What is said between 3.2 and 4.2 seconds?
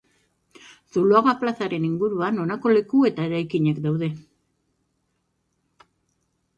eraikinak daude.